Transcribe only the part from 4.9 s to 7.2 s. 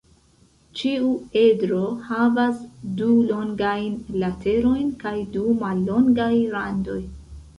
kaj du mallongaj randoj.